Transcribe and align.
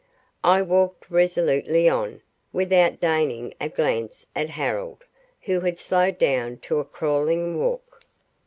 I 0.43 0.63
walked 0.63 1.11
resolutely 1.11 1.87
on, 1.87 2.23
without 2.51 2.99
deigning 2.99 3.53
a 3.61 3.69
glance 3.69 4.25
at 4.35 4.49
Harold, 4.49 5.03
who 5.41 5.59
had 5.59 5.77
slowed 5.77 6.17
down 6.17 6.57
to 6.63 6.79
a 6.79 6.85
crawling 6.85 7.59
walk. 7.59 8.01